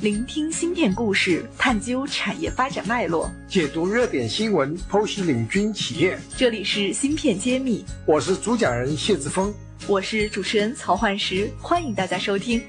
[0.00, 6.16] 聆听芯片故事，探究产业发展脉络，解读热点新闻，剖析领军企业。
[6.36, 9.52] 这里是芯片揭秘，我是主讲人谢志峰，
[9.88, 12.62] 我是主持人曹焕石，欢迎大家收听。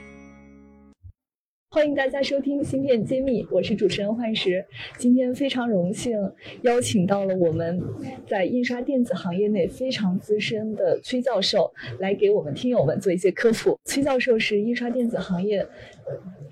[1.71, 4.66] 欢迎大家收听《芯片揭秘》，我是主持人幻石。
[4.98, 6.18] 今天非常荣幸
[6.64, 7.80] 邀请到了我们
[8.27, 13.80] 在印刷电子行业内非常资深的崔教授来给我们听友们做一些科普。
[13.86, 15.63] 崔教授是印刷电子行业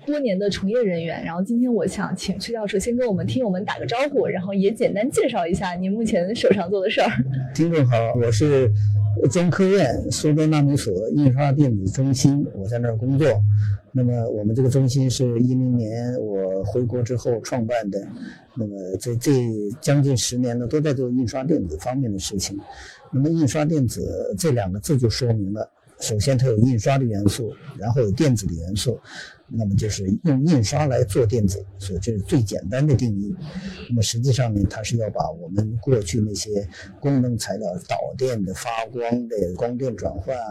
[0.06, 7.10] 多年的从业人员，然后今天我想请崔教授先跟我们听友们打个招呼，然后也简单介绍一下您目前手上做的事儿。
[7.52, 8.70] 听众好，我是
[9.26, 13.26] 中科院苏州纳米所印刷电子中心，我在那儿工作。
[13.90, 17.98] 那么我们这个中心是一零年我回国之后创办的，
[18.54, 19.32] 那么这这
[19.80, 22.58] 将近十年呢，都在做印刷电子方面的事情。
[23.10, 25.68] 那么印刷电子这两个字就说明了，
[26.00, 29.00] 首先它有印刷的元素，然后有电子的元素。
[29.50, 33.34] 那么就是用印刷来做电子，所以这是最简单的定义。
[33.88, 36.68] 那么实际上呢，它是要把我们过去那些
[37.00, 40.44] 功能材料、导电的、发光的、光电转换啊、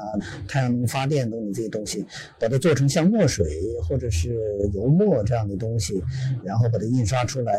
[0.47, 2.03] 太阳能发电等等这些东西，
[2.39, 3.45] 把它做成像墨水
[3.87, 4.35] 或者是
[4.73, 6.01] 油墨这样的东西，
[6.43, 7.53] 然后把它印刷出来，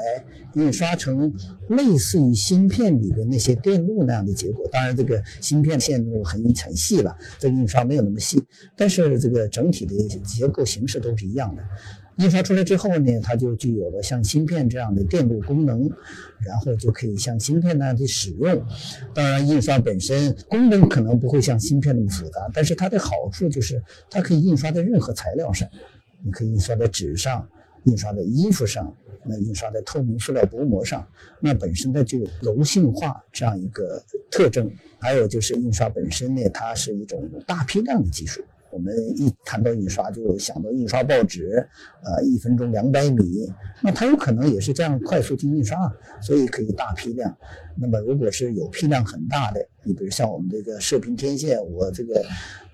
[0.54, 1.32] 印刷成
[1.68, 4.66] 类似于芯片里的那些电路那样的结果。
[4.72, 8.42] 当然，这个芯片线路很很细了，这个印刷没有那么细，
[8.76, 11.27] 但是这个整体的结构形式都是。
[11.28, 11.62] 一样的，
[12.16, 15.88] 印刷出来之后呢，它就具有了像芯片这样的电路功能，
[16.44, 18.64] 然后就可以像芯片那样的使用。
[19.14, 25.68] 当然，印刷本身功能可能不会像芯片那么复杂，但是它的好处就是它可以印刷在任何材料上，
[26.24, 27.48] 你可以印刷在纸上，
[27.84, 28.92] 印刷在衣服上，
[29.24, 31.06] 那印刷在透明塑料薄膜上，
[31.40, 34.70] 那本身它就有柔性化这样一个特征。
[35.00, 38.42] 还有就是印刷本身呢，它是一种大批量的技术。
[38.70, 41.66] 我们一谈到印刷，就想到印刷报纸，
[42.02, 43.50] 呃，一分钟两百米，
[43.82, 45.76] 那它有可能也是这样快速去印刷，
[46.20, 47.34] 所以可以大批量。
[47.76, 52.24] 那么如果是有批量很大的，你比如像我们这个射频天线，我这个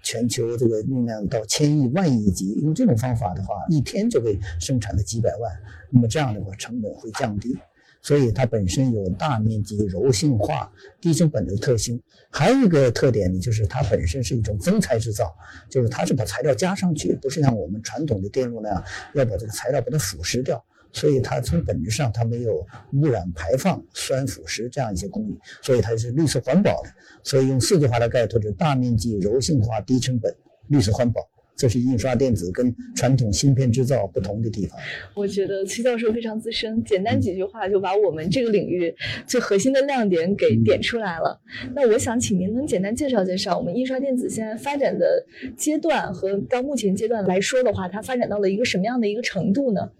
[0.02, 5.52] 全球这个用量到千亿万亿级，用这种方法的话，一天就会生产的几百万，
[5.90, 7.56] 那么这样的话成本会降低。
[8.04, 10.70] 所以它本身有大面积柔性化、
[11.00, 12.00] 低成本的特性，
[12.30, 15.34] 还有一个特点呢，就是它本身是一种增材制造，
[15.70, 18.84] 就是它是把材料加上去，不是像我们传统的电路那样
[19.14, 20.62] 要把这个材料把它腐蚀掉。
[20.92, 26.90] 所以它从本质上它没有污染、排放、酸腐蚀这样一些工艺，所以它是绿色环保的。
[27.24, 30.32] 所以用四句话来概括，就是大面积、柔性化、低成本、
[30.68, 31.20] 绿色环保。
[31.56, 34.78] 这是印刷电子跟传统芯片制造不同的地方。
[35.14, 38.94] 我觉得崔教授非常资深，简单几句话就把我们这个领域
[39.26, 41.40] 最核心的亮点给点出来了。
[41.74, 45.24] 那我想请您能简单介绍介绍我们印刷电子现在发展的
[45.56, 49.90] 阶段和到目前阶段来说的话，它发展到了一个什么样的一个程度呢？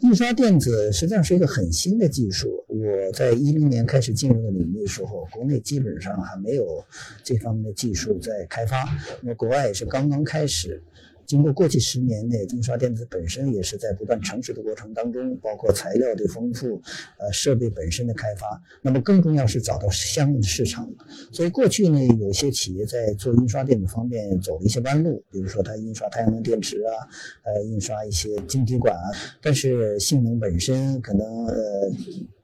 [0.00, 2.64] 印刷电子实际上是一个很新的技术。
[2.68, 6.82] 我在一零年开始进入的领域的时候，国内基本上还没有
[7.22, 8.84] 这方面的技术在开发，
[9.20, 10.82] 那么国外也是刚刚开始。
[11.30, 16.82] 经过过去十年内，印刷电子本身也是在不断成熟的过程当中，包括材料的丰富，
[17.18, 20.92] 呃，设备本身的开发，那么更重要是找到相应的市场。
[21.30, 26.90] 所以过去呢，有些企业在做印刷电子方面走了一些弯路，比如说它印刷太阳能电池啊，
[27.44, 29.06] 呃，印刷一些晶体管啊，
[29.40, 31.54] 但是性能本身可能呃。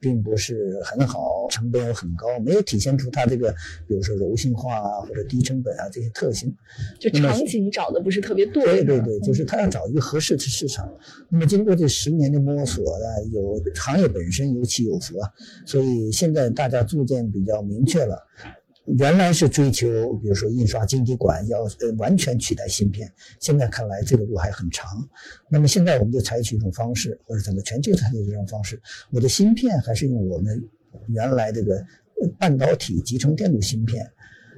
[0.06, 3.50] 并不是很好，成本又很高，没有体现出它这个，
[3.88, 6.54] 比如说柔性化啊或者低成本啊这些特性。
[7.00, 8.64] 就场景找的不是特别对。
[8.64, 10.88] 对对对，就是他要找一个合适的市场。
[11.28, 15.28] 那么经过这十年的摸索呢，有行业本身有起有伏啊，
[15.64, 18.16] 所以现在大家逐渐比较明确了。
[18.86, 24.88] 原来是追求，比如说印刷晶体管要呃完全取代芯片，现在看来这个路还很长。
[25.50, 28.80] 那么现在我们就采取一种方式，或者整个全球采取这种方式，
[29.10, 30.62] 我的芯片还是用我们
[31.08, 31.84] 原来这个
[32.38, 34.06] 半导体集成电路芯片。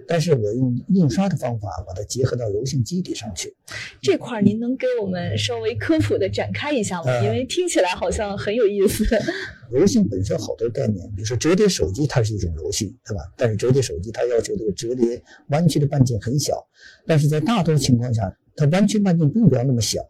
[0.09, 3.55] 但是我用印刷的方法把它结合到柔性基底上去，
[4.01, 7.23] 这块您能给我们稍微科普的展开一下吗？
[7.23, 9.05] 因为听起来好像很有意思。
[9.71, 13.23] 柔性本身好多概念，比如说折叠手机，它是一种柔性，对吧？
[13.37, 16.67] 但是折叠手机它要求这个折叠弯曲的半径很小，
[17.07, 20.01] 但是在大多数情况下，它弯曲半径并不要那么小，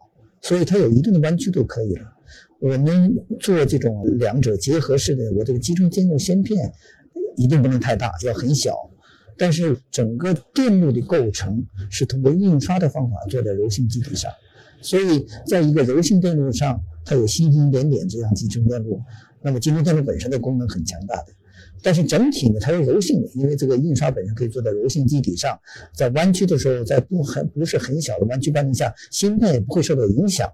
[0.41, 2.13] 所以它有一定的弯曲度可以了。
[2.61, 6.71] 我们做这种两者结合式的，我这个集成电路芯片
[7.35, 8.88] 一定不能太大，要很小。
[9.39, 14.29] 但是整个电路的构成是通过印刷的方法做在柔性基底上，
[14.81, 19.01] 所以在一个柔性电路上，它有星星点点这样集成电路。
[19.41, 21.27] 那么集成电路本身的功能很强大的，
[21.81, 25.57] 但是整体呢，它是柔性的，因为这个印刷本身可以做在柔性基底上，
[25.95, 30.51] 在弯曲的时候，在不很不是很小的弯曲半径下，芯片也不会受到影响。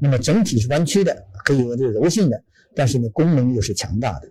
[0.00, 2.42] 那么整体是弯曲的，可以用这个柔性的，
[2.74, 4.28] 但是呢，功能又是强大的。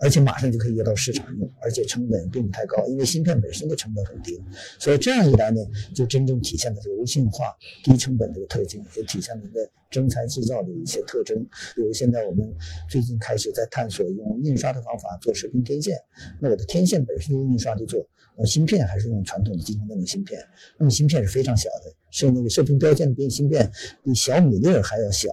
[0.00, 4.40] 而且马上就可以约到市场用，而且成本并不太高，因为芯片本身的成本很低，
[4.78, 5.60] 所以这样一来呢，
[5.94, 7.54] 就真正体现了柔性化、
[7.84, 11.36] 低成本这个特性，也体现了一个真材制造的一些特征。
[11.74, 12.50] 比如现在我们
[12.88, 15.96] 最近开始在探索用印刷的方法做射频天线，
[16.40, 20.40] 那我的天线本身用印刷去做，我，芯片还是用传统的集成电路芯片，
[20.78, 23.70] 那么芯片是非常小的，是那个射频标线的芯片
[24.02, 25.28] 比小米粒还要小。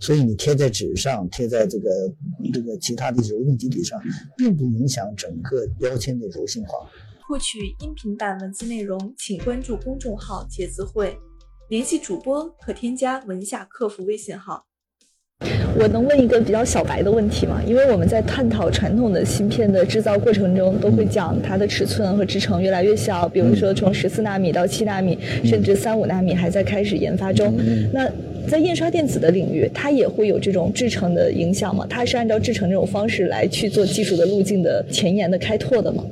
[0.00, 1.90] 所以你贴在纸上，贴在这个
[2.52, 4.00] 这个其他的柔性基底上，
[4.36, 6.88] 并不影响整个标签的柔性化。
[7.28, 11.16] 获取音频版文字内容，请关注公众号“解字会”，
[11.68, 14.64] 联系主播可添加文下客服微信号。
[15.78, 17.60] 我能问一个比较小白的问题吗？
[17.66, 27.54] 因为我们在探讨传统的芯片的制造过程中，都会讲它的尺寸和制程越来越小，比如说从十四纳米到七纳米，甚至三五纳米还在开始研发中。
[27.92, 28.10] 那
[28.48, 31.86] 在印刷电子的领域，它也会有这种制程的影响吗？
[31.88, 36.04] 它是按照制程这种方式来去做技术的路径的前沿的开拓的吗？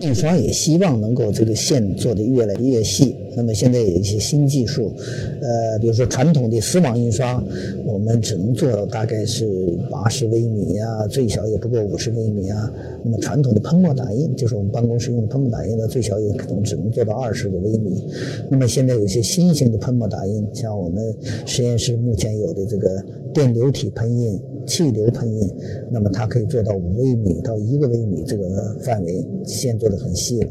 [0.00, 3.13] 印刷也希望能够这个线做的越来越细。
[3.36, 4.92] 那么现在有一些新技术，
[5.40, 7.42] 呃，比如说传统的丝网印刷，
[7.84, 9.46] 我们只能做到大概是
[9.90, 12.72] 八十微米啊，最小也不过五十微米啊。
[13.04, 18.04] 那么传统的喷墨打印，就是我们办公室用喷墨打印的，最小也可能只能做到二十个微米。
[18.50, 21.14] 那么现在有些新型的喷墨打印，像我们
[21.44, 23.04] 实验室目前有的这个
[23.34, 25.50] 电流体喷印、气流喷印，
[25.90, 30.48] 那么它可以做到五微米到一个微米这个范围，线做的很细了。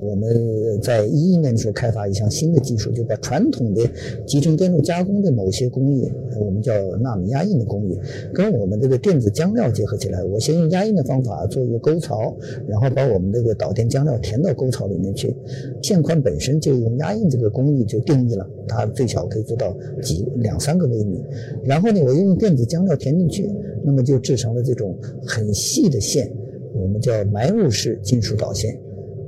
[0.00, 3.82] 我们在一一年的时候开发一项新的技术，就把传统的
[4.26, 7.98] 集成电路加工的某些工艺，我们叫纳米压印的工艺，
[8.32, 10.22] 跟我们这个电子浆料结合起来。
[10.24, 12.34] 我先用压印的方法做一个沟槽，
[12.66, 15.34] 然后把我们这个导电浆料填到沟槽里面去。
[15.82, 21.22] 线宽本身就用压印这个工艺就定义了，它最小可以做到几两三个微米。
[21.62, 23.48] 然后呢，我用电子浆料填进去，
[23.84, 26.30] 那么就制成了这种很细的线，
[26.74, 28.78] 我们叫埋入式金属导线。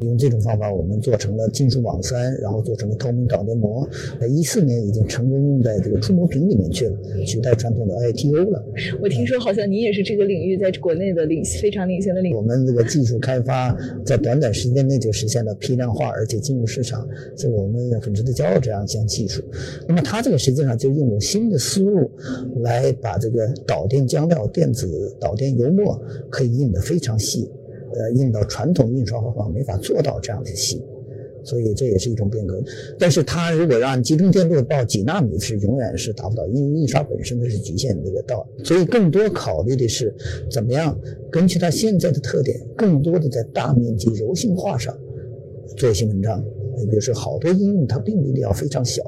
[0.03, 3.89] 用这种方法，我们做成了金属网栓，然后做成了透明导电膜。
[4.21, 8.65] 在一四年已经成功用在这个触摸屏里面去了，取代传统的 ITO 了。
[9.01, 12.37] 我听说好像你也是这个领域在国内的领非常领先的领。
[12.37, 17.07] 我们这个技术开发在短短时间内就实现了批量化，而且进入市场，
[17.37, 18.61] 这个我们很值得骄傲。
[18.61, 19.43] 这样一项技术，
[19.89, 22.11] 那么它这个实际上就用了新的思路
[22.63, 25.99] 来把这个导电浆料、电子导电油墨
[26.29, 27.51] 可以印得非常细。
[27.95, 30.83] 呃，印到传统印刷方法没法做到这样的细，
[31.43, 32.63] 所以这也是一种变革。
[32.99, 38.47] 但是它如果让集成电路到几纳米是永远是达不到，因为印刷本身它是局限的这个道。
[38.65, 40.15] 所以更多考虑的是
[40.51, 40.99] 怎么样
[41.31, 44.97] 根据它现在的特点，更多的在大面积柔性化上
[45.77, 46.45] 做一些文章。
[46.77, 49.03] 你比如说好多应用它并不一定要非常小，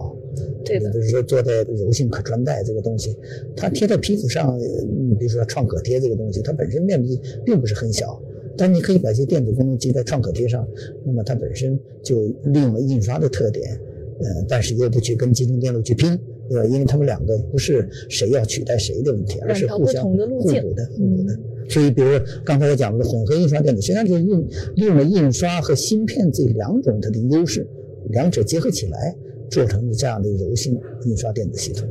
[0.65, 0.91] 对的。
[0.91, 3.17] 比如说做在柔性可穿戴这个东西，
[3.57, 8.21] 它贴在皮肤上，你比如说创可贴这个东西，它本身面积并不是很小。
[8.57, 10.67] 但你可以把这些电子功能记在创可贴上，
[11.05, 13.79] 那么它本身就利用了印刷的特点，
[14.21, 16.19] 呃，但是又不去跟集成电路去拼，
[16.49, 16.65] 对吧？
[16.67, 21.39] 因为他们两个不是谁要取代谁的问题，而是互相互补的、互补的。
[21.69, 22.09] 所以，比如
[22.45, 24.47] 刚才我讲的混合印刷电子，实际上就是用
[24.77, 27.67] 利用了印刷和芯片这两种它的优势，
[28.11, 29.17] 两者结合起来，
[29.49, 31.89] 做成这样的柔性印刷电子系统。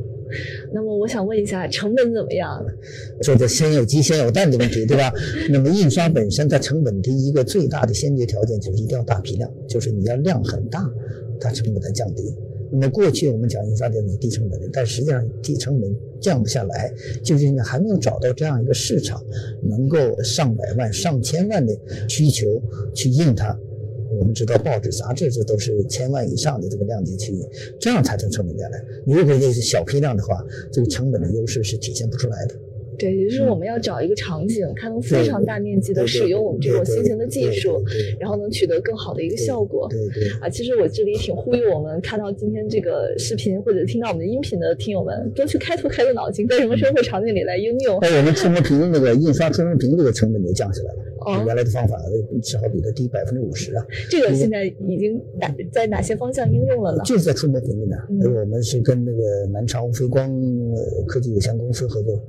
[0.72, 2.64] 那么我想问一下，成本怎么样？
[3.22, 5.12] 说的先有鸡先有蛋的问题，对吧？
[5.50, 10.88] 那么印刷本身它成本的一个最大的先决条件就是一定要大批量，就是你要量很大，
[11.40, 12.34] 它成本才降低。
[12.74, 16.90] 那么过去我们讲印刷电子低成本的，但实际上低成本降不下来，
[17.22, 19.22] 就是因为还没有找到这样一个市场，
[19.62, 21.76] 能够上百万、上千万的
[22.08, 22.46] 需求
[22.94, 23.58] 去印它。
[24.22, 27.44] 我们知道报纸、杂志这都是千万以上的这个量级企业，
[27.80, 28.80] 这样才能成本下来。
[29.04, 32.54] 你如果这是小批量的话，这个成本的优势是体现不出来的。
[32.96, 37.82] 对，也就是我们要找一个场景，它能非常大面积的使用我们这种新型的技术，
[38.20, 39.88] 然后能取得更好的一个效果。
[39.90, 40.30] 对对。
[40.40, 47.98] 啊，其实我这里挺呼吁我们看到今天这个视频或者听到我们的音频的听友们，多去开拓开拓脑筋，在什么生活场景里来应用。
[48.00, 50.98] 那我们触摸屏那个印刷触摸屏这个成本就降下来了。
[51.26, 51.42] 哦。
[51.46, 51.96] 原来的方法
[52.42, 53.86] 只好比它低百分之五十啊。
[54.10, 57.02] 这个现在已经哪在哪些方向应用了呢？
[57.04, 57.98] 就是在触摸屏里面。
[58.10, 58.34] 嗯。
[58.34, 60.30] 我们是跟那个南昌无飞光
[61.06, 62.20] 科技有限公司合作，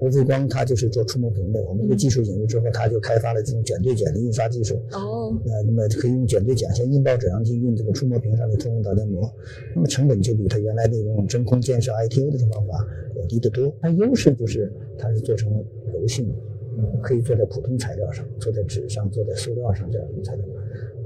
[0.00, 1.62] 无飞光它就是做触摸屏的。
[1.64, 4.74] 我们这个技术引入之后，它就开发了这种卷对卷的印刷技术。
[4.92, 5.34] 哦。
[5.46, 9.30] 呃，那么可以用卷对卷，先印报纸上去印这个触摸屏上的通用导电膜，
[9.74, 13.72] 那么成本就比它原来那种真空建设 ITO 的这种方法要低得多。
[13.80, 15.52] 它优势就是它是做成
[15.92, 16.32] 柔性。
[17.02, 20.44] 可以做在普通材料上，做在纸上，做在塑料上这样的材料。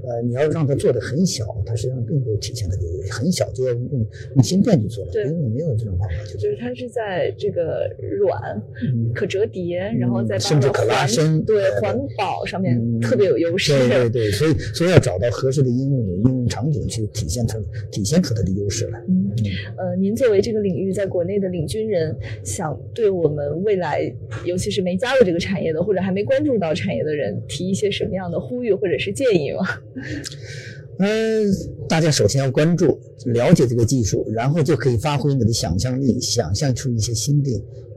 [0.07, 2.83] 呃，你要让它做的很小，它实际上并不体现它的。
[3.11, 6.57] 很小就要用用芯片去做因为没有这种方法去做就是。
[6.61, 7.89] 它是在这个
[8.19, 13.73] 软、嗯可折叠，然后再甚至可拉伸呃对环保上面嗯特别有优势。
[13.89, 17.59] 对对对，所以所以要找到合适的应用应用场景去体现它
[17.91, 19.01] 体现出它的优势来。
[19.09, 19.33] 嗯，
[19.77, 24.01] 呃，您作为这个领域在国内的领军人，想对我们未来，
[24.45, 29.67] 尤其是没加入这个产业的，或者还没关注到产业的人，提一些什么样的呼吁或者是建议吗？
[31.01, 31.53] 嗯，
[31.91, 37.51] 大家首先要关注、了解这个技术，然后就可以发挥你的想象力，想象出一些新的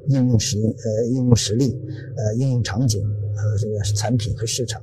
[0.08, 1.80] 应用实呃应用实例、
[2.16, 3.04] 呃应用场景
[3.36, 4.82] 和这个产品和市场。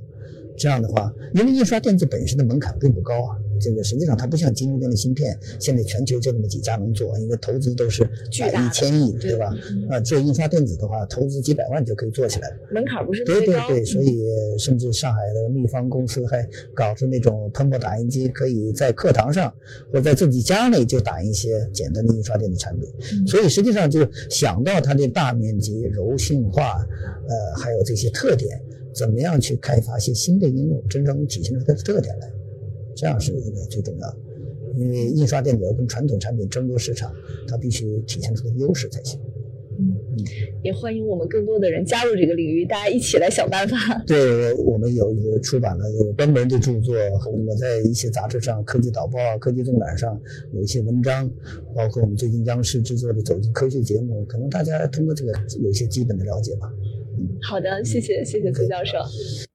[0.56, 8.04] 这样的话，因为印刷电子本身的门槛并不高啊，这个实际上它不像金融电的芯片，现在全球就那么几家能做，因为投资都是
[8.40, 9.52] 百亿、千亿，对对吧？
[9.90, 12.56] 啊，做印刷电子的话，投资几百万就可以做起来了。
[12.72, 13.24] 门槛不是。
[13.24, 14.24] 对对对，所以
[14.58, 19.52] 甚至上海的秘方公司还搞出那种喷墨打印机，可以在课堂上
[19.88, 22.88] 或者在自己家里就打印一些简单的印刷电子产品。
[23.12, 26.86] 嗯所以实际上就想到它的大面积、柔性化，
[27.28, 28.60] 呃，还有这些特点，
[28.94, 32.30] 怎么样去开发一些新的应用，真正体现出它的特点来，
[32.94, 34.16] 这样是一个最重要的。
[34.76, 37.12] 因为印刷电子要跟传统产品争夺市场，
[37.46, 39.20] 它必须体现出的优势才行。
[39.76, 39.94] 嗯
[40.62, 43.76] 也欢迎我们更多的人加入这个领域，大家一起来想办法。
[44.06, 45.84] 对，我们有一个出版了
[46.16, 50.18] 专门的著作，和我在一些杂志上，科技导报啊、科技纵览上
[50.52, 51.28] 有一些文章，
[51.74, 56.72] 包括我们最近央视制作的《走进科学》节目，可能大家通过这个有一些基本的了解吧。
[57.46, 58.98] 好的，谢谢谢谢崔教授。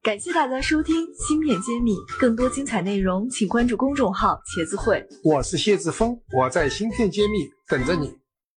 [0.03, 0.95] 感谢大家收听
[1.27, 5.03] 《芯片揭秘》，更多精彩内容请关注公众号“茄子会”。
[5.23, 8.18] 我是谢志峰，我在芯片揭秘等着你。